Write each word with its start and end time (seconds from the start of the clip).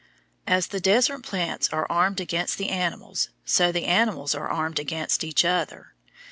As 0.47 0.65
the 0.65 0.79
desert 0.79 1.21
plants 1.21 1.69
are 1.71 1.85
armed 1.87 2.19
against 2.19 2.57
the 2.57 2.69
animals, 2.69 3.29
so 3.45 3.71
the 3.71 3.85
animals 3.85 4.33
are 4.33 4.49
armed 4.49 4.79
against 4.79 5.23
each 5.23 5.45
other. 5.45 5.93